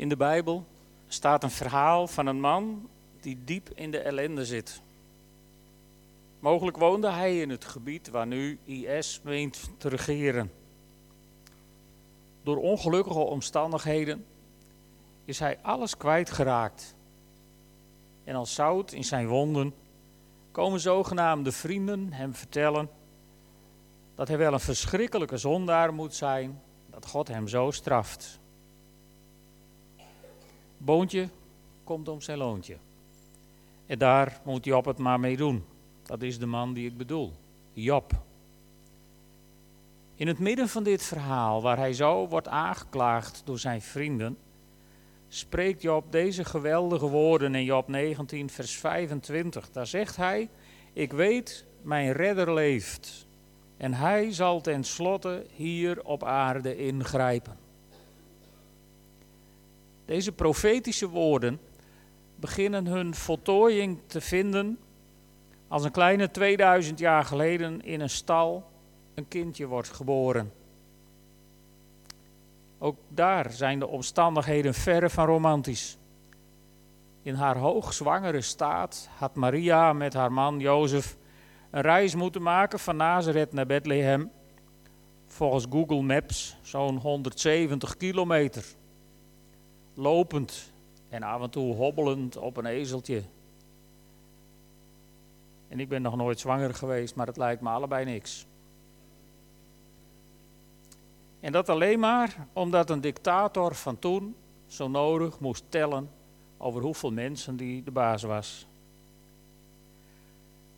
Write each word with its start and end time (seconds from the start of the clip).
In 0.00 0.08
de 0.08 0.16
Bijbel 0.16 0.66
staat 1.08 1.42
een 1.42 1.50
verhaal 1.50 2.06
van 2.06 2.26
een 2.26 2.40
man 2.40 2.88
die 3.20 3.38
diep 3.44 3.70
in 3.74 3.90
de 3.90 3.98
ellende 3.98 4.44
zit. 4.44 4.80
Mogelijk 6.38 6.76
woonde 6.76 7.10
hij 7.10 7.40
in 7.40 7.50
het 7.50 7.64
gebied 7.64 8.10
waar 8.10 8.26
nu 8.26 8.58
IS 8.64 9.20
meent 9.24 9.70
te 9.76 9.88
regeren. 9.88 10.52
Door 12.42 12.56
ongelukkige 12.56 13.18
omstandigheden 13.18 14.26
is 15.24 15.38
hij 15.38 15.58
alles 15.62 15.96
kwijtgeraakt. 15.96 16.94
En 18.24 18.34
als 18.34 18.54
zout 18.54 18.92
in 18.92 19.04
zijn 19.04 19.28
wonden 19.28 19.74
komen 20.50 20.80
zogenaamde 20.80 21.52
vrienden 21.52 22.12
hem 22.12 22.34
vertellen 22.34 22.90
dat 24.14 24.28
hij 24.28 24.38
wel 24.38 24.52
een 24.52 24.60
verschrikkelijke 24.60 25.36
zondaar 25.36 25.94
moet 25.94 26.14
zijn, 26.14 26.62
dat 26.90 27.06
God 27.06 27.28
hem 27.28 27.48
zo 27.48 27.70
straft. 27.70 28.40
Boontje 30.82 31.28
komt 31.84 32.08
om 32.08 32.20
zijn 32.20 32.38
loontje. 32.38 32.76
En 33.86 33.98
daar 33.98 34.40
moet 34.44 34.64
Job 34.64 34.84
het 34.84 34.98
maar 34.98 35.20
mee 35.20 35.36
doen. 35.36 35.64
Dat 36.02 36.22
is 36.22 36.38
de 36.38 36.46
man 36.46 36.72
die 36.72 36.86
ik 36.86 36.96
bedoel, 36.96 37.32
Job. 37.72 38.12
In 40.14 40.26
het 40.26 40.38
midden 40.38 40.68
van 40.68 40.82
dit 40.82 41.02
verhaal, 41.02 41.62
waar 41.62 41.76
hij 41.76 41.92
zo 41.92 42.28
wordt 42.28 42.48
aangeklaagd 42.48 43.42
door 43.44 43.58
zijn 43.58 43.82
vrienden, 43.82 44.38
spreekt 45.28 45.82
Job 45.82 46.12
deze 46.12 46.44
geweldige 46.44 47.06
woorden 47.06 47.54
in 47.54 47.64
Job 47.64 47.88
19, 47.88 48.50
vers 48.50 48.76
25. 48.76 49.70
Daar 49.70 49.86
zegt 49.86 50.16
hij: 50.16 50.48
Ik 50.92 51.12
weet, 51.12 51.64
mijn 51.82 52.12
redder 52.12 52.54
leeft. 52.54 53.26
En 53.76 53.94
hij 53.94 54.32
zal 54.32 54.60
tenslotte 54.60 55.46
hier 55.54 56.04
op 56.04 56.24
aarde 56.24 56.76
ingrijpen. 56.76 57.59
Deze 60.10 60.32
profetische 60.32 61.08
woorden 61.08 61.60
beginnen 62.36 62.86
hun 62.86 63.14
voltooiing 63.14 63.98
te 64.06 64.20
vinden 64.20 64.78
als 65.68 65.84
een 65.84 65.90
kleine 65.90 66.30
2000 66.30 66.98
jaar 66.98 67.24
geleden 67.24 67.82
in 67.82 68.00
een 68.00 68.10
stal 68.10 68.70
een 69.14 69.28
kindje 69.28 69.66
wordt 69.66 69.88
geboren. 69.88 70.52
Ook 72.78 72.96
daar 73.08 73.52
zijn 73.52 73.78
de 73.78 73.86
omstandigheden 73.86 74.74
verre 74.74 75.10
van 75.10 75.26
romantisch. 75.26 75.98
In 77.22 77.34
haar 77.34 77.56
hoogzwangere 77.56 78.40
staat 78.40 79.08
had 79.16 79.34
Maria 79.34 79.92
met 79.92 80.14
haar 80.14 80.32
man 80.32 80.58
Jozef 80.58 81.16
een 81.70 81.82
reis 81.82 82.14
moeten 82.14 82.42
maken 82.42 82.78
van 82.78 82.96
Nazareth 82.96 83.52
naar 83.52 83.66
Bethlehem. 83.66 84.30
Volgens 85.26 85.66
Google 85.70 86.02
Maps 86.02 86.56
zo'n 86.62 86.96
170 86.96 87.96
kilometer. 87.96 88.78
Lopend 90.00 90.72
en 91.08 91.22
af 91.22 91.42
en 91.42 91.50
toe 91.50 91.74
hobbelend 91.74 92.36
op 92.36 92.56
een 92.56 92.66
ezeltje. 92.66 93.22
En 95.68 95.80
ik 95.80 95.88
ben 95.88 96.02
nog 96.02 96.16
nooit 96.16 96.40
zwanger 96.40 96.74
geweest, 96.74 97.14
maar 97.14 97.26
het 97.26 97.36
lijkt 97.36 97.62
me 97.62 97.68
allebei 97.68 98.04
niks. 98.04 98.46
En 101.40 101.52
dat 101.52 101.68
alleen 101.68 101.98
maar 101.98 102.46
omdat 102.52 102.90
een 102.90 103.00
dictator 103.00 103.74
van 103.74 103.98
toen 103.98 104.36
zo 104.66 104.88
nodig 104.88 105.40
moest 105.40 105.64
tellen 105.68 106.10
over 106.58 106.82
hoeveel 106.82 107.12
mensen 107.12 107.56
die 107.56 107.82
de 107.82 107.90
baas 107.90 108.22
was. 108.22 108.66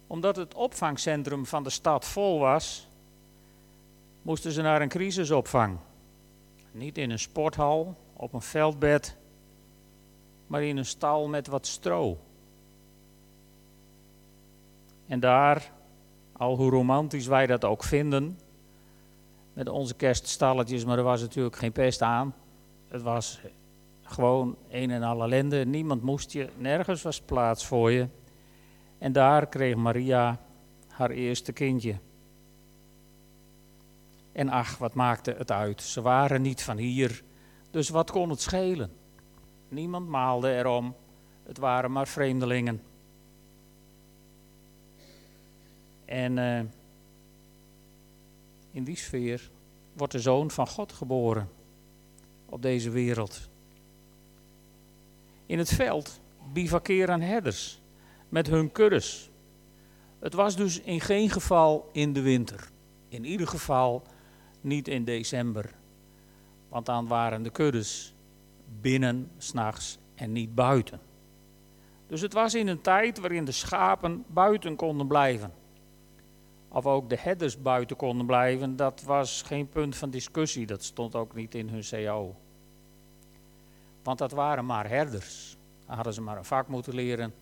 Omdat 0.07 0.37
het 0.37 0.55
opvangcentrum 0.55 1.47
van 1.47 1.63
de 1.63 1.71
stad 1.71 2.05
vol 2.05 2.39
was, 2.39 2.89
moesten 4.23 4.53
ze 4.53 4.63
naar 4.63 4.83
een 4.83 4.89
crisisopvang. 4.89 5.79
Niet 6.73 6.99
in 6.99 7.11
een 7.11 7.19
sporthal, 7.19 7.97
op 8.23 8.33
een 8.33 8.43
veldbed, 8.43 9.17
maar 10.47 10.63
in 10.63 10.77
een 10.77 10.87
stal 10.87 11.29
met 11.29 11.47
wat 11.47 11.67
stro. 11.67 12.19
En 15.07 15.21
daar, 15.21 15.73
al 16.33 16.57
hoe 16.57 16.71
romantisch 16.71 17.27
wij 17.27 17.47
dat 17.47 17.65
ook 17.65 17.85
vinden, 17.85 18.39
met 19.53 19.69
onze 19.69 19.95
kerststalletjes, 19.95 20.85
maar 20.85 20.99
er 20.99 21.05
was 21.05 21.21
natuurlijk 21.21 21.57
geen 21.57 21.73
pest 21.73 22.03
aan. 22.03 22.35
Het 22.89 23.03
was 23.03 23.41
gewoon 24.03 24.57
een 24.69 24.91
en 24.91 25.03
al 25.03 25.23
ellende. 25.23 25.65
Niemand 25.65 26.03
moest 26.03 26.33
je, 26.33 26.49
nergens 26.57 27.03
was 27.03 27.21
plaats 27.21 27.67
voor 27.67 27.91
je. 27.91 28.07
En 28.99 29.13
daar 29.13 29.47
kreeg 29.47 29.77
Maria 29.77 30.41
haar 30.89 31.11
eerste 31.11 31.53
kindje. 31.53 31.97
En 34.33 34.49
ach, 34.49 34.79
wat 34.79 34.95
maakte 34.95 35.35
het 35.39 35.51
uit? 35.51 35.83
Ze 35.83 36.03
waren 36.03 36.43
niet 36.43 36.63
van 36.63 36.77
hier, 36.77 37.23
dus 37.73 37.89
wat 37.89 38.11
kon 38.11 38.31
het 38.31 38.41
schelen? 38.41 38.91
Niemand 39.69 40.09
maalde 40.09 40.57
erom, 40.57 40.95
het 41.43 41.59
waren 41.59 41.93
maar 41.93 42.09
vreemdelingen. 42.09 42.83
En 46.05 46.37
uh, 46.37 46.61
in 48.71 48.85
die 48.85 48.97
sfeer 48.97 49.51
wordt 49.93 50.13
de 50.13 50.21
zoon 50.21 50.51
van 50.51 50.69
God 50.69 50.93
geboren 50.93 51.49
op 52.47 52.63
deze 52.63 52.91
wereld. 52.91 53.49
In 55.47 55.59
het 55.59 55.73
veld 55.73 56.21
bivakeren 56.53 57.21
herders 57.21 57.81
met 58.29 58.47
hun 58.47 58.73
kuddes. 58.73 59.31
Het 60.19 60.35
was 60.35 60.57
dus 60.57 60.81
in 60.81 61.01
geen 61.01 61.31
geval 61.31 61.89
in 61.93 62.13
de 62.13 62.21
winter. 62.21 62.71
In 63.09 63.25
ieder 63.25 63.47
geval 63.47 64.03
niet 64.61 64.89
in 64.89 65.05
december. 65.05 65.81
Want 66.73 66.87
dan 66.87 67.07
waren 67.07 67.43
de 67.43 67.51
kuddes 67.51 68.15
binnen 68.81 69.31
s'nachts 69.39 69.99
en 70.15 70.33
niet 70.33 70.55
buiten. 70.55 71.01
Dus 72.07 72.21
het 72.21 72.33
was 72.33 72.55
in 72.55 72.69
een 72.69 72.81
tijd 72.81 73.19
waarin 73.19 73.45
de 73.45 73.53
schapen 73.53 74.25
buiten 74.29 74.77
konden 74.77 75.07
blijven 75.07 75.53
of 76.73 76.87
ook 76.87 77.09
de 77.09 77.19
herders 77.19 77.63
buiten 77.63 77.97
konden 77.97 78.27
blijven, 78.27 78.77
dat 78.77 79.03
was 79.03 79.43
geen 79.43 79.69
punt 79.69 79.97
van 79.97 80.11
discussie. 80.11 80.67
Dat 80.67 80.85
stond 80.85 81.15
ook 81.15 81.35
niet 81.35 81.55
in 81.55 81.69
hun 81.69 81.83
CO. 81.91 82.37
Want 84.03 84.19
dat 84.19 84.33
waren 84.33 84.67
maar 84.67 84.89
herders. 84.89 85.57
Dan 85.87 85.95
hadden 85.95 86.15
ze 86.15 86.21
maar 86.21 86.37
een 86.37 86.45
vak 86.45 86.69
moeten 86.69 86.95
leren. 86.95 87.35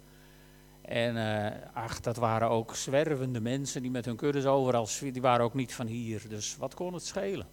En 0.83 1.17
uh, 1.17 1.47
ach, 1.73 2.01
dat 2.01 2.17
waren 2.17 2.49
ook 2.49 2.75
zwervende 2.75 3.41
mensen 3.41 3.83
die 3.83 3.91
met 3.91 4.05
hun 4.05 4.17
kuddes 4.17 4.47
overal, 4.47 4.89
die 5.01 5.23
waren 5.23 5.45
ook 5.45 5.55
niet 5.55 5.75
van 5.75 5.87
hier. 5.87 6.29
Dus 6.29 6.57
wat 6.57 6.75
kon 6.75 6.95
het 6.95 7.07
schelen? 7.07 7.47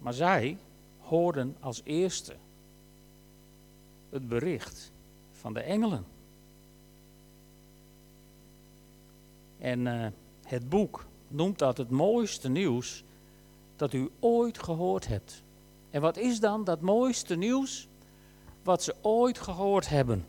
Maar 0.00 0.12
zij 0.12 0.58
hoorden 0.98 1.56
als 1.60 1.80
eerste 1.84 2.36
het 4.10 4.28
bericht 4.28 4.92
van 5.32 5.54
de 5.54 5.60
engelen. 5.60 6.04
En 9.58 9.86
uh, 9.86 10.06
het 10.42 10.68
boek 10.68 11.06
noemt 11.28 11.58
dat 11.58 11.76
het 11.76 11.90
mooiste 11.90 12.48
nieuws 12.48 13.04
dat 13.76 13.92
u 13.92 14.10
ooit 14.20 14.58
gehoord 14.62 15.06
hebt. 15.06 15.42
En 15.90 16.00
wat 16.00 16.16
is 16.16 16.40
dan 16.40 16.64
dat 16.64 16.80
mooiste 16.80 17.36
nieuws 17.36 17.88
wat 18.62 18.82
ze 18.82 18.94
ooit 19.00 19.38
gehoord 19.38 19.88
hebben? 19.88 20.26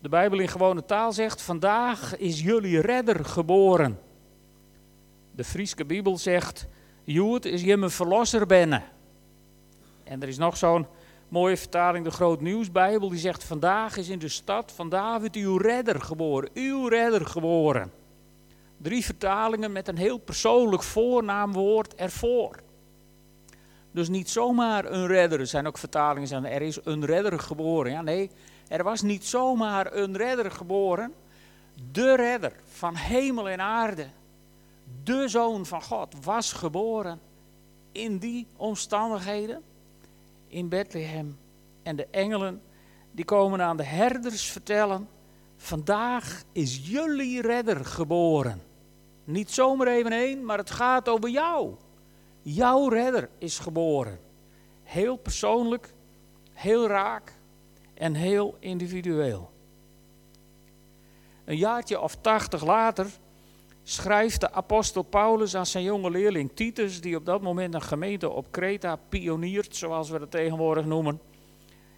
De 0.00 0.08
Bijbel 0.08 0.38
in 0.38 0.48
gewone 0.48 0.84
taal 0.84 1.12
zegt: 1.12 1.42
Vandaag 1.42 2.16
is 2.16 2.40
jullie 2.40 2.80
redder 2.80 3.24
geboren. 3.24 3.98
De 5.34 5.44
Frieske 5.44 5.84
Bijbel 5.84 6.16
zegt: 6.16 6.66
Joet 7.10 7.44
is 7.44 7.64
mijn 7.64 7.90
verlosser 7.90 8.46
binnen. 8.46 8.84
En 10.04 10.22
er 10.22 10.28
is 10.28 10.38
nog 10.38 10.56
zo'n 10.56 10.86
mooie 11.28 11.56
vertaling, 11.56 12.04
de 12.04 12.10
Groot 12.10 12.40
Nieuwsbijbel, 12.40 13.08
die 13.08 13.18
zegt: 13.18 13.44
Vandaag 13.44 13.96
is 13.96 14.08
in 14.08 14.18
de 14.18 14.28
stad 14.28 14.72
van 14.74 14.88
David 14.88 15.34
uw 15.34 15.56
redder 15.56 16.00
geboren. 16.00 16.50
Uw 16.54 16.88
redder 16.88 17.26
geboren. 17.26 17.92
Drie 18.76 19.04
vertalingen 19.04 19.72
met 19.72 19.88
een 19.88 19.96
heel 19.96 20.18
persoonlijk 20.18 20.82
voornaamwoord 20.82 21.94
ervoor. 21.94 22.56
Dus 23.90 24.08
niet 24.08 24.30
zomaar 24.30 24.84
een 24.84 25.06
redder. 25.06 25.40
Er 25.40 25.46
zijn 25.46 25.66
ook 25.66 25.78
vertalingen 25.78 26.42
die 26.42 26.50
er 26.50 26.62
is 26.62 26.78
een 26.84 27.04
redder 27.04 27.40
geboren. 27.40 27.92
Ja, 27.92 28.02
nee, 28.02 28.30
er 28.68 28.82
was 28.82 29.02
niet 29.02 29.24
zomaar 29.24 29.92
een 29.92 30.16
redder 30.16 30.50
geboren. 30.50 31.12
De 31.92 32.16
redder 32.16 32.52
van 32.64 32.96
hemel 32.96 33.48
en 33.48 33.60
aarde. 33.60 34.06
De 35.02 35.28
zoon 35.28 35.66
van 35.66 35.82
God 35.82 36.24
was 36.24 36.52
geboren 36.52 37.20
in 37.92 38.18
die 38.18 38.46
omstandigheden 38.56 39.62
in 40.46 40.68
Bethlehem. 40.68 41.38
En 41.82 41.96
de 41.96 42.06
engelen 42.06 42.62
die 43.10 43.24
komen 43.24 43.62
aan 43.62 43.76
de 43.76 43.84
herders 43.84 44.50
vertellen: 44.50 45.08
Vandaag 45.56 46.42
is 46.52 46.88
jullie 46.88 47.42
redder 47.42 47.84
geboren. 47.84 48.62
Niet 49.24 49.50
zomaar 49.50 49.86
even 49.86 50.12
één, 50.12 50.44
maar 50.44 50.58
het 50.58 50.70
gaat 50.70 51.08
over 51.08 51.28
jou. 51.28 51.74
Jouw 52.42 52.88
redder 52.88 53.28
is 53.38 53.58
geboren. 53.58 54.18
Heel 54.82 55.16
persoonlijk, 55.16 55.94
heel 56.52 56.86
raak 56.86 57.32
en 57.94 58.14
heel 58.14 58.56
individueel. 58.58 59.50
Een 61.44 61.56
jaartje 61.56 62.00
of 62.00 62.16
tachtig 62.16 62.64
later 62.64 63.06
schrijft 63.90 64.40
de 64.40 64.52
apostel 64.52 65.02
Paulus 65.02 65.54
aan 65.54 65.66
zijn 65.66 65.84
jonge 65.84 66.10
leerling 66.10 66.50
Titus, 66.54 67.00
die 67.00 67.16
op 67.16 67.24
dat 67.24 67.42
moment 67.42 67.74
een 67.74 67.82
gemeente 67.82 68.30
op 68.30 68.46
Kreta 68.50 68.96
pioniert, 68.96 69.76
zoals 69.76 70.10
we 70.10 70.18
dat 70.18 70.30
tegenwoordig 70.30 70.84
noemen. 70.84 71.20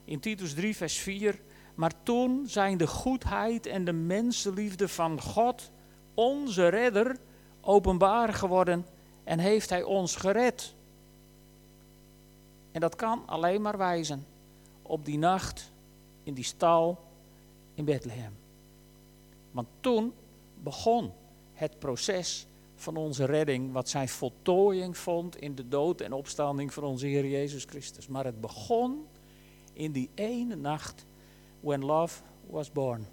In 0.04 0.20
Titus 0.20 0.54
3, 0.54 0.76
vers 0.76 0.98
4. 0.98 1.40
Maar 1.74 1.92
toen 2.02 2.44
zijn 2.46 2.78
de 2.78 2.86
goedheid 2.86 3.66
en 3.66 3.84
de 3.84 3.92
mensenliefde 3.92 4.88
van 4.88 5.20
God, 5.20 5.70
onze 6.14 6.68
redder, 6.68 7.16
openbaar 7.60 8.34
geworden 8.34 8.86
en 9.24 9.38
heeft 9.38 9.70
hij 9.70 9.82
ons 9.82 10.16
gered. 10.16 10.74
En 12.72 12.80
dat 12.80 12.96
kan 12.96 13.22
alleen 13.26 13.62
maar 13.62 13.78
wijzen 13.78 14.26
op 14.82 15.04
die 15.04 15.18
nacht 15.18 15.72
in 16.22 16.34
die 16.34 16.44
stal 16.44 16.98
in 17.74 17.84
Bethlehem. 17.84 18.32
Want 19.50 19.68
toen 19.80 20.12
begon 20.62 21.12
het 21.60 21.78
proces 21.78 22.46
van 22.74 22.96
onze 22.96 23.24
redding, 23.24 23.72
wat 23.72 23.88
zijn 23.88 24.08
voltooiing 24.08 24.96
vond 24.96 25.36
in 25.36 25.54
de 25.54 25.68
dood 25.68 26.00
en 26.00 26.12
opstanding 26.12 26.72
van 26.72 26.84
onze 26.84 27.06
Heer 27.06 27.26
Jezus 27.26 27.64
Christus. 27.64 28.06
Maar 28.06 28.24
het 28.24 28.40
begon 28.40 29.06
in 29.72 29.92
die 29.92 30.10
ene 30.14 30.56
nacht, 30.56 31.06
when 31.60 31.84
love 31.84 32.22
was 32.46 32.72
born. 32.72 33.06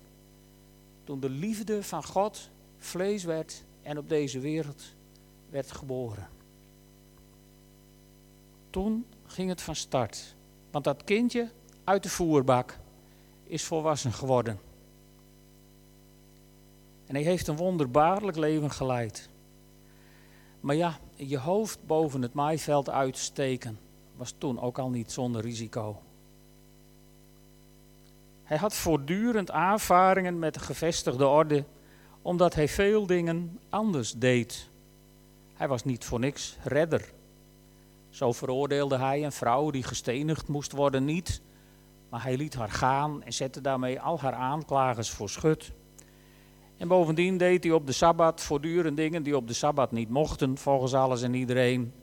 Toen 1.04 1.20
de 1.20 1.30
liefde 1.30 1.84
van 1.84 2.04
God 2.04 2.50
vlees 2.78 3.24
werd 3.24 3.64
en 3.82 3.98
op 3.98 4.10
deze 4.10 4.40
wereld 4.40 4.84
werd 5.50 5.72
geboren. 5.72 6.28
Toen 8.70 9.06
ging 9.26 9.50
het 9.50 9.62
van 9.62 9.76
start. 9.76 10.36
Want 10.72 10.84
dat 10.84 11.04
kindje 11.04 11.50
uit 11.84 12.04
de 12.04 12.10
voerbak 12.10 12.80
is 13.44 13.64
volwassen 13.64 14.14
geworden. 14.14 14.67
En 17.08 17.16
hij 17.16 17.24
heeft 17.24 17.48
een 17.48 17.56
wonderbaarlijk 17.56 18.38
leven 18.38 18.72
geleid. 18.72 19.30
Maar 20.60 20.76
ja, 20.76 21.00
je 21.16 21.38
hoofd 21.38 21.80
boven 21.86 22.22
het 22.22 22.34
maaiveld 22.34 22.90
uitsteken 22.90 23.80
was 24.16 24.34
toen 24.38 24.60
ook 24.60 24.80
al 24.80 24.90
niet 24.90 25.12
zonder 25.12 25.42
risico. 25.42 26.02
Hij 28.44 28.58
had 28.58 28.76
voortdurend 28.76 29.52
aanvaringen 29.52 30.40
met 30.40 30.54
de 30.54 30.60
gevestigde 30.60 31.28
orde, 31.28 31.66
omdat 32.22 32.56
hij 32.56 32.68
veel 32.68 33.06
dingen 33.06 33.60
anders 33.70 34.14
deed. 34.14 34.70
Hij 35.54 35.68
was 35.68 35.84
niet 35.84 36.06
voor 36.06 36.20
niks 36.20 36.58
redder. 36.64 37.14
Zo 38.10 38.32
veroordeelde 38.32 38.98
hij 38.98 39.26
een 39.26 39.32
vrouw 39.32 39.70
die 39.70 39.84
gestenigd 39.84 40.48
moest 40.48 40.72
worden 40.72 41.06
niet, 41.06 41.42
maar 42.10 42.24
hij 42.24 42.38
liet 42.38 42.56
haar 42.56 42.72
gaan 42.72 43.24
en 43.24 43.34
zette 43.34 43.62
daarmee 43.62 44.02
al 44.02 44.20
haar 44.20 44.34
aanklagers 44.34 45.10
voor 45.10 45.30
schut. 45.30 45.72
En 46.78 46.88
bovendien 46.88 47.38
deed 47.38 47.64
hij 47.64 47.74
op 47.74 47.86
de 47.86 47.92
Sabbat 47.92 48.42
voortdurend 48.42 48.98
dingen 48.98 49.24
die 49.24 49.36
op 49.36 49.48
de 49.48 49.54
Sabbat 49.54 49.92
niet 49.92 50.10
mochten, 50.10 50.58
volgens 50.58 50.94
alles 50.94 51.22
en 51.22 51.34
iedereen. 51.34 51.94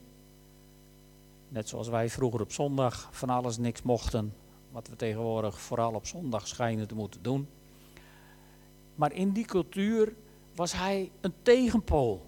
Net 1.49 1.69
zoals 1.69 1.89
wij 1.89 2.09
vroeger 2.09 2.41
op 2.41 2.53
zondag 2.53 3.09
van 3.13 3.31
alles 3.31 3.57
niks 3.57 3.83
mochten, 3.83 4.35
wat 4.71 4.89
we 4.89 4.97
tegenwoordig 4.97 5.61
vooral 5.61 5.93
op 5.93 6.07
zondag 6.07 6.47
schijnen 6.47 6.89
te 6.89 6.95
moeten 6.95 7.23
doen. 7.23 7.49
Maar 8.95 9.13
in 9.13 9.31
die 9.33 9.45
cultuur 9.45 10.15
was 10.55 10.73
hij 10.73 11.11
een 11.21 11.35
tegenpool, 11.43 12.27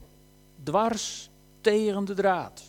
dwars 0.63 1.31
tegen 1.61 2.05
de 2.05 2.15
draad. 2.15 2.63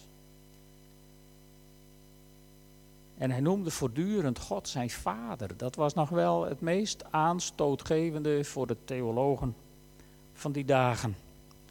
En 3.18 3.31
hij 3.31 3.39
noemde 3.39 3.71
voortdurend 3.71 4.39
God 4.39 4.68
zijn 4.68 4.89
vader. 4.89 5.57
Dat 5.57 5.75
was 5.75 5.94
nog 5.94 6.09
wel 6.09 6.45
het 6.45 6.62
meest 6.62 7.03
aanstootgevende 7.12 8.44
voor 8.44 8.68
de 8.68 8.77
theologen 8.85 9.56
van 10.38 10.51
die 10.51 10.66
dagen. 10.66 11.16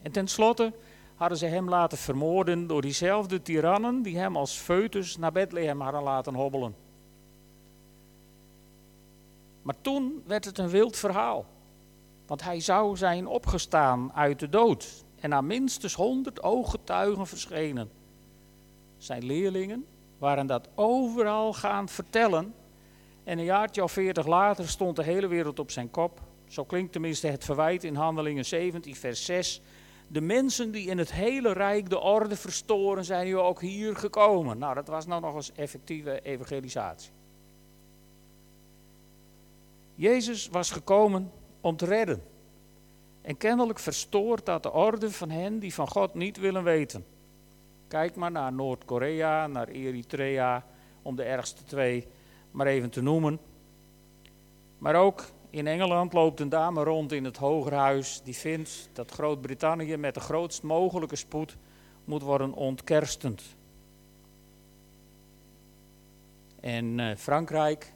En 0.03 0.13
tenslotte 0.13 0.73
hadden 1.15 1.39
ze 1.39 1.47
hem 1.47 1.69
laten 1.69 1.99
vermoorden 1.99 2.67
door 2.67 2.83
diezelfde 2.83 3.43
tirannen 3.43 4.03
die 4.03 4.19
hem 4.19 4.37
als 4.37 4.57
foetus 4.57 5.17
naar 5.17 5.33
Bethlehem 5.33 5.81
hadden 5.81 6.03
laten 6.03 6.35
hobbelen. 6.35 6.75
Maar 9.63 9.81
toen 9.81 10.23
werd 10.27 10.45
het 10.45 10.59
een 10.59 10.69
wild 10.69 10.97
verhaal. 10.97 11.47
Want 12.27 12.43
hij 12.43 12.61
zou 12.61 12.97
zijn 12.97 13.27
opgestaan 13.27 14.13
uit 14.13 14.39
de 14.39 14.49
dood 14.49 15.05
en 15.21 15.31
na 15.31 15.41
minstens 15.41 15.95
honderd 15.95 16.43
ooggetuigen 16.43 17.27
verschenen. 17.27 17.91
Zijn 18.99 19.25
leerlingen 19.25 19.87
waren 20.19 20.47
dat 20.47 20.69
overal 20.75 21.53
gaan 21.53 21.89
vertellen. 21.89 22.55
En 23.25 23.39
een 23.39 23.45
jaartje 23.45 23.83
of 23.83 23.93
veertig 23.93 24.27
later 24.27 24.69
stond 24.69 24.97
de 24.97 25.03
hele 25.03 25.27
wereld 25.27 25.59
op 25.59 25.71
zijn 25.71 25.91
kop. 25.91 26.21
Zo 26.47 26.65
klinkt 26.65 26.93
tenminste 26.93 27.27
het 27.27 27.45
verwijt 27.45 27.85
in 27.85 27.95
Handelingen 27.95 28.45
17, 28.45 28.97
vers 28.97 29.25
6. 29.25 29.61
De 30.09 30.21
mensen 30.21 30.71
die 30.71 30.89
in 30.89 30.99
het 30.99 31.13
hele 31.13 31.53
rijk 31.53 31.91
de 31.91 32.01
orde 32.01 32.37
verstoren, 32.37 33.05
zijn 33.05 33.27
nu 33.27 33.37
ook 33.37 33.61
hier 33.61 33.97
gekomen. 33.97 34.59
Nou, 34.59 34.75
dat 34.75 34.89
was 34.89 35.07
nou 35.07 35.21
nog 35.21 35.35
eens 35.35 35.53
effectieve 35.53 36.21
evangelisatie. 36.21 37.11
Jezus 39.95 40.49
was 40.49 40.71
gekomen 40.71 41.33
om 41.61 41.77
te 41.77 41.85
redden. 41.85 42.23
En 43.23 43.37
kennelijk 43.37 43.79
verstoort 43.79 44.47
dat 44.47 44.63
de 44.63 44.73
orde 44.73 45.11
van 45.11 45.31
hen 45.31 45.59
die 45.59 45.75
van 45.75 45.89
God 45.89 46.15
niet 46.15 46.39
willen 46.39 46.65
weten. 46.65 47.05
Kijk 47.89 48.15
maar 48.15 48.31
naar 48.31 48.53
Noord-Korea, 48.53 49.47
naar 49.47 49.69
Eritrea, 49.69 50.65
om 51.03 51.17
de 51.17 51.23
ergste 51.23 51.65
twee 51.65 52.07
maar 52.51 52.67
even 52.67 52.91
te 52.91 53.03
noemen. 53.03 53.39
Maar 54.79 54.95
ook 54.95 55.25
in 55.51 55.67
Engeland 55.67 56.13
loopt 56.13 56.41
een 56.41 56.49
dame 56.49 56.83
rond 56.83 57.13
in 57.13 57.25
het 57.25 57.37
Hogerhuis 57.37 58.21
die 58.25 58.35
vindt 58.35 58.91
dat 58.93 59.11
Groot-Brittannië 59.11 59.97
met 59.97 60.15
de 60.15 60.21
grootst 60.21 60.63
mogelijke 60.63 61.17
spoed 61.17 61.57
moet 62.05 62.23
worden 62.23 62.53
ontkerstend. 62.53 63.43
En 66.61 66.99
uh, 66.99 67.17
Frankrijk, 67.17 67.93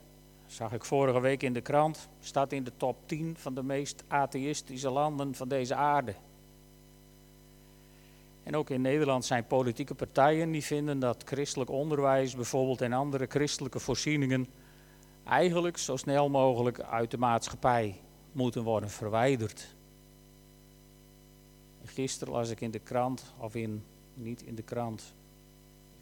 zag 0.46 0.72
ik 0.72 0.84
vorige 0.84 1.20
week 1.20 1.42
in 1.42 1.52
de 1.52 1.60
krant, 1.60 2.08
staat 2.20 2.52
in 2.52 2.64
de 2.64 2.72
top 2.76 2.96
10 3.06 3.36
van 3.38 3.54
de 3.54 3.62
meest 3.62 4.04
atheïstische 4.08 4.90
landen 4.90 5.34
van 5.34 5.48
deze 5.48 5.74
aarde. 5.74 6.14
En 8.42 8.56
ook 8.56 8.70
in 8.70 8.80
Nederland 8.80 9.24
zijn 9.24 9.46
politieke 9.46 9.94
partijen 9.94 10.50
die 10.50 10.64
vinden 10.64 10.98
dat 10.98 11.22
christelijk 11.24 11.70
onderwijs 11.70 12.34
bijvoorbeeld 12.34 12.80
en 12.80 12.92
andere 12.92 13.26
christelijke 13.28 13.78
voorzieningen 13.78 14.46
eigenlijk 15.30 15.76
zo 15.76 15.96
snel 15.96 16.28
mogelijk 16.28 16.80
uit 16.80 17.10
de 17.10 17.18
maatschappij 17.18 18.00
moeten 18.32 18.62
worden 18.62 18.90
verwijderd. 18.90 19.74
Gisteren 21.84 22.32
las 22.32 22.50
ik 22.50 22.60
in 22.60 22.70
de 22.70 22.78
krant, 22.78 23.34
of 23.38 23.54
in, 23.54 23.84
niet 24.14 24.42
in 24.42 24.54
de 24.54 24.62
krant, 24.62 25.14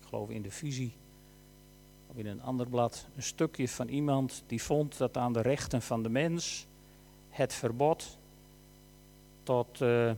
ik 0.00 0.08
geloof 0.08 0.28
in 0.30 0.42
de 0.42 0.50
visie, 0.50 0.96
of 2.06 2.16
in 2.16 2.26
een 2.26 2.42
ander 2.42 2.68
blad, 2.68 3.06
een 3.16 3.22
stukje 3.22 3.68
van 3.68 3.88
iemand 3.88 4.42
die 4.46 4.62
vond 4.62 4.98
dat 4.98 5.16
aan 5.16 5.32
de 5.32 5.40
rechten 5.40 5.82
van 5.82 6.02
de 6.02 6.08
mens 6.08 6.66
het 7.28 7.52
verbod 7.52 8.18
tot 9.42 9.80
uh, 9.80 10.12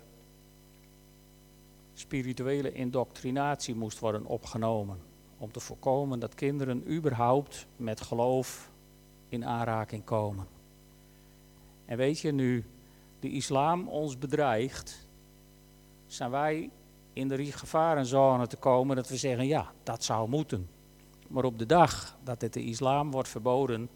spirituele 1.95 2.73
indoctrinatie 2.73 3.75
moest 3.75 3.99
worden 3.99 4.25
opgenomen. 4.25 4.99
Om 5.39 5.53
te 5.53 5.61
voorkomen 5.61 6.19
dat 6.19 6.35
kinderen 6.35 6.93
überhaupt 6.93 7.67
met 7.77 8.01
geloof 8.01 8.71
in 9.31 9.45
aanraking 9.45 10.05
komen. 10.05 10.47
En 11.85 11.97
weet 11.97 12.21
je, 12.21 12.33
nu 12.33 12.65
de 13.21 13.31
islam 13.31 13.89
ons 13.89 14.19
bedreigt, 14.19 15.07
zijn 16.07 16.31
wij 16.31 16.71
in 17.13 17.29
de 17.29 17.45
gevarenzone 17.45 18.47
te 18.47 18.57
komen 18.57 18.97
dat 18.97 19.09
we 19.09 19.17
zeggen, 19.17 19.47
ja, 19.47 19.73
dat 19.83 20.05
zou 20.05 20.29
moeten. 20.29 20.69
Maar 21.29 21.45
op 21.45 21.59
de 21.59 21.67
dag 21.67 22.17
dat 22.23 22.41
het 22.41 22.53
de 22.53 22.65
islam 22.65 23.11
wordt 23.11 23.29
verboden, 23.29 23.89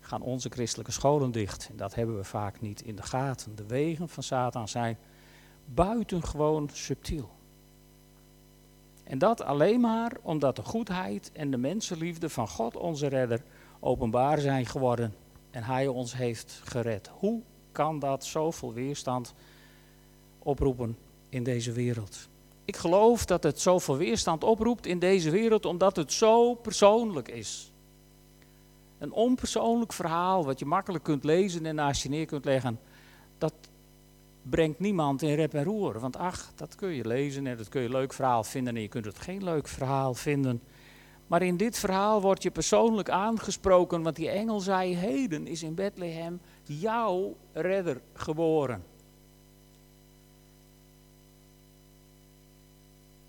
gaan 0.00 0.22
onze 0.22 0.48
christelijke 0.48 0.92
scholen 0.92 1.30
dicht. 1.30 1.68
En 1.70 1.76
dat 1.76 1.94
hebben 1.94 2.16
we 2.16 2.24
vaak 2.24 2.60
niet 2.60 2.82
in 2.82 2.96
de 2.96 3.02
gaten. 3.02 3.56
De 3.56 3.66
wegen 3.66 4.08
van 4.08 4.22
Satan 4.22 4.68
zijn 4.68 4.98
buitengewoon 5.64 6.68
subtiel. 6.72 7.30
En 9.04 9.18
dat 9.18 9.42
alleen 9.42 9.80
maar 9.80 10.12
omdat 10.22 10.56
de 10.56 10.62
goedheid 10.62 11.32
en 11.32 11.50
de 11.50 11.56
mensenliefde 11.56 12.28
van 12.28 12.48
God 12.48 12.76
onze 12.76 13.06
redder 13.06 13.42
openbaar 13.80 14.38
zijn 14.38 14.66
geworden 14.66 15.14
en 15.50 15.62
Hij 15.62 15.86
ons 15.86 16.14
heeft 16.14 16.60
gered. 16.64 17.10
Hoe 17.18 17.40
kan 17.72 17.98
dat 17.98 18.24
zoveel 18.24 18.72
weerstand 18.72 19.34
oproepen 20.38 20.96
in 21.28 21.42
deze 21.44 21.72
wereld? 21.72 22.28
Ik 22.64 22.76
geloof 22.76 23.24
dat 23.24 23.42
het 23.42 23.60
zoveel 23.60 23.96
weerstand 23.96 24.44
oproept 24.44 24.86
in 24.86 24.98
deze 24.98 25.30
wereld 25.30 25.64
omdat 25.64 25.96
het 25.96 26.12
zo 26.12 26.54
persoonlijk 26.54 27.28
is. 27.28 27.72
Een 28.98 29.12
onpersoonlijk 29.12 29.92
verhaal 29.92 30.44
wat 30.44 30.58
je 30.58 30.64
makkelijk 30.64 31.04
kunt 31.04 31.24
lezen 31.24 31.66
en 31.66 31.74
naast 31.74 32.02
je 32.02 32.08
neer 32.08 32.26
kunt 32.26 32.44
leggen, 32.44 32.80
dat 33.38 33.54
brengt 34.42 34.78
niemand 34.78 35.22
in 35.22 35.34
rep 35.34 35.54
en 35.54 35.64
roer. 35.64 36.00
Want 36.00 36.16
ach, 36.16 36.52
dat 36.54 36.74
kun 36.74 36.90
je 36.90 37.06
lezen 37.06 37.46
en 37.46 37.56
dat 37.56 37.68
kun 37.68 37.80
je 37.80 37.86
een 37.86 37.92
leuk 37.92 38.12
verhaal 38.12 38.44
vinden 38.44 38.76
en 38.76 38.82
je 38.82 38.88
kunt 38.88 39.04
het 39.04 39.18
geen 39.18 39.44
leuk 39.44 39.68
verhaal 39.68 40.14
vinden. 40.14 40.62
Maar 41.30 41.42
in 41.42 41.56
dit 41.56 41.78
verhaal 41.78 42.20
word 42.20 42.42
je 42.42 42.50
persoonlijk 42.50 43.10
aangesproken, 43.10 44.02
want 44.02 44.16
die 44.16 44.30
engel 44.30 44.60
zei: 44.60 44.94
Heden 44.96 45.46
is 45.46 45.62
in 45.62 45.74
Bethlehem 45.74 46.40
jouw 46.62 47.36
redder 47.52 48.00
geboren. 48.12 48.84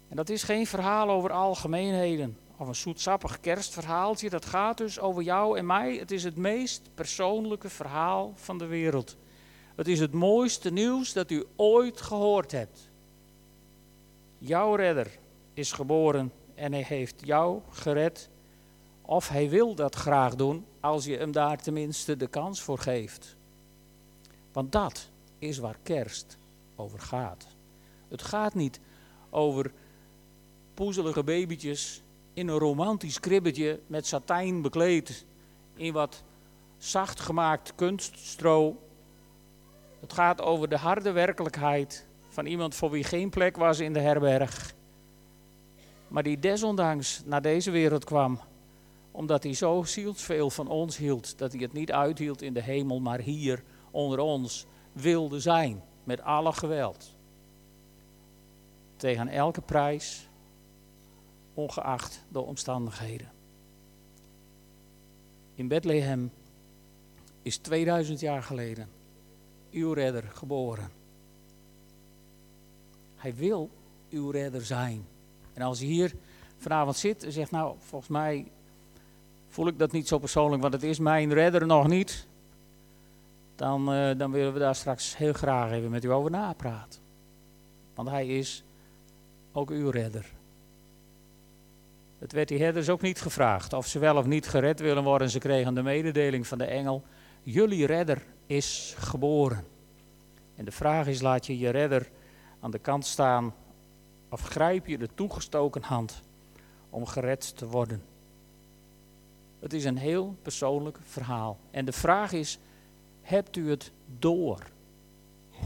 En 0.09 0.15
dat 0.15 0.29
is 0.29 0.43
geen 0.43 0.67
verhaal 0.67 1.09
over 1.09 1.31
algemeenheden 1.31 2.37
of 2.57 2.67
een 2.67 2.75
zoetsappig 2.75 3.39
kerstverhaaltje. 3.39 4.29
Dat 4.29 4.45
gaat 4.45 4.77
dus 4.77 4.99
over 4.99 5.23
jou 5.23 5.57
en 5.57 5.65
mij. 5.65 5.95
Het 5.95 6.11
is 6.11 6.23
het 6.23 6.35
meest 6.35 6.89
persoonlijke 6.93 7.69
verhaal 7.69 8.33
van 8.35 8.57
de 8.57 8.65
wereld. 8.65 9.17
Het 9.75 9.87
is 9.87 9.99
het 9.99 10.13
mooiste 10.13 10.71
nieuws 10.71 11.13
dat 11.13 11.31
u 11.31 11.45
ooit 11.55 12.01
gehoord 12.01 12.51
hebt. 12.51 12.89
Jouw 14.37 14.75
redder 14.75 15.19
is 15.53 15.71
geboren 15.71 16.31
en 16.61 16.71
hij 16.71 16.85
heeft 16.87 17.15
jou 17.23 17.61
gered. 17.69 18.29
Of 19.01 19.29
hij 19.29 19.49
wil 19.49 19.75
dat 19.75 19.95
graag 19.95 20.35
doen 20.35 20.65
als 20.79 21.05
je 21.05 21.17
hem 21.17 21.31
daar 21.31 21.57
tenminste 21.57 22.17
de 22.17 22.27
kans 22.27 22.61
voor 22.61 22.79
geeft. 22.79 23.35
Want 24.51 24.71
dat 24.71 25.09
is 25.39 25.57
waar 25.57 25.77
kerst 25.83 26.37
over 26.75 26.99
gaat. 26.99 27.47
Het 28.07 28.21
gaat 28.21 28.53
niet 28.53 28.79
over 29.29 29.71
poezelige 30.73 31.23
babytjes 31.23 32.01
in 32.33 32.47
een 32.47 32.57
romantisch 32.57 33.19
kribbetje 33.19 33.79
met 33.87 34.07
satijn 34.07 34.61
bekleed, 34.61 35.25
in 35.75 35.93
wat 35.93 36.23
zacht 36.77 37.19
gemaakt 37.19 37.75
kunststro. 37.75 38.77
Het 39.99 40.13
gaat 40.13 40.41
over 40.41 40.69
de 40.69 40.77
harde 40.77 41.11
werkelijkheid 41.11 42.05
van 42.29 42.45
iemand 42.45 42.75
voor 42.75 42.89
wie 42.89 43.03
geen 43.03 43.29
plek 43.29 43.57
was 43.57 43.79
in 43.79 43.93
de 43.93 43.99
herberg, 43.99 44.73
maar 46.11 46.23
die 46.23 46.39
desondanks 46.39 47.21
naar 47.25 47.41
deze 47.41 47.71
wereld 47.71 48.03
kwam, 48.03 48.39
omdat 49.11 49.43
hij 49.43 49.53
zo 49.53 49.83
zielsveel 49.83 50.49
van 50.49 50.67
ons 50.67 50.97
hield, 50.97 51.37
dat 51.37 51.51
hij 51.51 51.61
het 51.61 51.73
niet 51.73 51.91
uithield 51.91 52.41
in 52.41 52.53
de 52.53 52.61
hemel, 52.61 52.99
maar 52.99 53.19
hier 53.19 53.63
onder 53.91 54.19
ons 54.19 54.65
wilde 54.91 55.39
zijn, 55.39 55.83
met 56.03 56.21
alle 56.21 56.53
geweld. 56.53 57.15
Tegen 58.95 59.27
elke 59.27 59.61
prijs 59.61 60.29
ongeacht 61.53 62.25
de 62.29 62.39
omstandigheden. 62.39 63.31
In 65.55 65.67
Bethlehem 65.67 66.31
is 67.41 67.57
2000 67.57 68.19
jaar 68.19 68.43
geleden 68.43 68.89
uw 69.71 69.93
redder 69.93 70.23
geboren. 70.23 70.89
Hij 73.15 73.35
wil 73.35 73.69
uw 74.09 74.29
redder 74.29 74.65
zijn. 74.65 75.05
En 75.53 75.61
als 75.61 75.79
hij 75.79 75.87
hier 75.87 76.13
vanavond 76.57 76.97
zit 76.97 77.23
en 77.23 77.31
zegt, 77.31 77.51
nou, 77.51 77.75
volgens 77.79 78.09
mij 78.09 78.51
voel 79.49 79.67
ik 79.67 79.79
dat 79.79 79.91
niet 79.91 80.07
zo 80.07 80.17
persoonlijk, 80.17 80.61
want 80.61 80.73
het 80.73 80.83
is 80.83 80.99
mijn 80.99 81.33
redder 81.33 81.65
nog 81.65 81.87
niet. 81.87 82.27
Dan, 83.55 83.93
uh, 83.93 84.17
dan 84.17 84.31
willen 84.31 84.53
we 84.53 84.59
daar 84.59 84.75
straks 84.75 85.17
heel 85.17 85.33
graag 85.33 85.71
even 85.71 85.89
met 85.89 86.03
u 86.03 86.11
over 86.11 86.31
napraten. 86.31 87.01
Want 87.95 88.09
hij 88.09 88.27
is 88.27 88.63
ook 89.51 89.69
uw 89.69 89.89
redder. 89.89 90.25
Het 92.19 92.31
werd 92.31 92.47
die 92.47 92.61
herders 92.61 92.89
ook 92.89 93.01
niet 93.01 93.21
gevraagd 93.21 93.73
of 93.73 93.87
ze 93.87 93.99
wel 93.99 94.17
of 94.17 94.25
niet 94.25 94.47
gered 94.47 94.79
willen 94.79 95.03
worden. 95.03 95.29
Ze 95.29 95.39
kregen 95.39 95.73
de 95.73 95.83
mededeling 95.83 96.47
van 96.47 96.57
de 96.57 96.65
engel: 96.65 97.03
Jullie 97.43 97.85
redder 97.85 98.23
is 98.45 98.95
geboren. 98.97 99.63
En 100.55 100.65
de 100.65 100.71
vraag 100.71 101.07
is: 101.07 101.21
laat 101.21 101.45
je 101.45 101.57
je 101.57 101.69
redder 101.69 102.09
aan 102.59 102.71
de 102.71 102.79
kant 102.79 103.05
staan 103.05 103.53
of 104.31 104.41
grijp 104.41 104.87
je 104.87 104.97
de 104.97 105.09
toegestoken 105.15 105.83
hand 105.83 106.21
om 106.89 107.05
gered 107.05 107.57
te 107.57 107.67
worden? 107.67 108.03
Het 109.59 109.73
is 109.73 109.83
een 109.83 109.97
heel 109.97 110.35
persoonlijk 110.41 110.99
verhaal. 111.03 111.57
En 111.71 111.85
de 111.85 111.91
vraag 111.91 112.31
is: 112.31 112.59
hebt 113.21 113.55
u 113.55 113.69
het 113.69 113.91
door? 114.19 114.59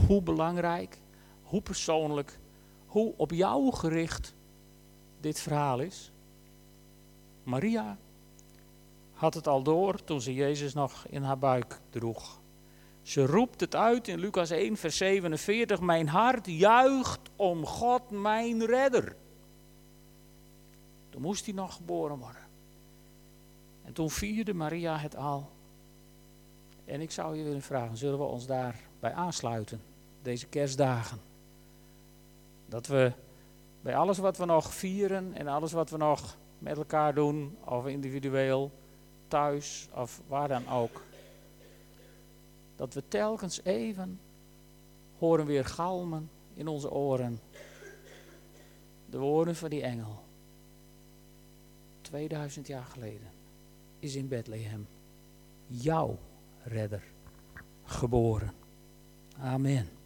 Hoe 0.08 0.22
belangrijk, 0.22 1.00
hoe 1.44 1.62
persoonlijk, 1.62 2.40
hoe 2.86 3.14
op 3.18 3.32
jou 3.32 3.74
gericht 3.74 4.34
dit 5.20 5.40
verhaal 5.40 5.80
is? 5.80 6.12
Maria 7.44 7.98
had 9.14 9.34
het 9.34 9.48
al 9.48 9.64
door 9.64 10.04
toen 10.04 10.22
ze 10.22 10.34
Jezus 10.34 10.74
nog 10.74 11.06
in 11.10 11.24
haar 11.24 11.40
buik 11.40 11.80
droeg. 11.90 12.40
Ze 13.06 13.26
roept 13.26 13.60
het 13.60 13.76
uit 13.76 14.08
in 14.08 14.20
Lucas 14.20 14.50
1, 14.50 14.78
vers 14.78 14.98
47. 14.98 15.80
Mijn 15.80 16.08
hart 16.08 16.46
juicht 16.46 17.20
om 17.36 17.66
God, 17.66 18.10
mijn 18.10 18.66
redder. 18.66 19.16
Toen 21.10 21.22
moest 21.22 21.46
hij 21.46 21.54
nog 21.54 21.76
geboren 21.76 22.18
worden. 22.18 22.42
En 23.84 23.94
toen 23.94 24.10
vierde 24.10 24.54
Maria 24.54 24.98
het 24.98 25.16
al. 25.16 25.50
En 26.86 27.02
ik 27.02 27.12
zou 27.12 27.38
je 27.38 27.44
willen 27.44 27.62
vragen, 27.62 27.98
zullen 27.98 28.18
we 28.18 28.24
ons 28.24 28.46
daarbij 28.46 29.14
aansluiten, 29.14 29.82
deze 30.22 30.48
kerstdagen? 30.48 31.20
Dat 32.66 32.88
we 32.88 33.12
bij 33.82 33.96
alles 33.96 34.18
wat 34.18 34.38
we 34.38 34.46
nog 34.46 34.74
vieren 34.74 35.34
en 35.34 35.48
alles 35.48 35.72
wat 35.72 35.90
we 35.90 35.98
nog 35.98 36.38
met 36.60 36.78
elkaar 36.78 37.14
doen, 37.14 37.58
of 37.66 37.88
individueel, 37.88 38.72
thuis 39.28 39.88
of 39.94 40.22
waar 40.28 40.48
dan 40.48 40.70
ook. 40.70 41.02
Dat 42.76 42.94
we 42.94 43.04
telkens 43.08 43.64
even 43.64 44.20
horen 45.18 45.46
weer 45.46 45.66
galmen 45.66 46.30
in 46.54 46.68
onze 46.68 46.92
oren. 46.92 47.40
De 49.10 49.18
woorden 49.18 49.56
van 49.56 49.70
die 49.70 49.82
engel. 49.82 50.24
2000 52.02 52.68
jaar 52.68 52.86
geleden 52.86 53.28
is 54.00 54.16
in 54.16 54.28
Bethlehem 54.28 54.88
jouw 55.68 56.18
redder 56.64 57.04
geboren. 57.84 58.54
Amen. 59.40 59.96